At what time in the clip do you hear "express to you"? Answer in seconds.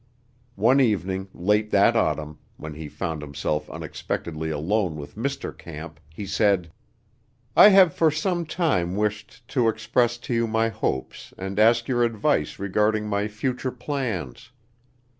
9.69-10.47